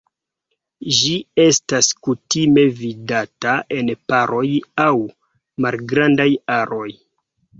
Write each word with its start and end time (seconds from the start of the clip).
Ĝi 0.99 1.11
estas 1.43 1.89
kutime 2.07 2.63
vidata 2.79 3.53
en 3.77 3.93
paroj 4.13 4.45
aŭ 4.85 4.89
malgrandaj 5.67 6.29
aroj. 6.57 6.89